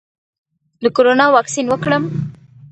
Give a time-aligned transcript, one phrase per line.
[0.83, 2.03] د کرونا واکسین وکړم؟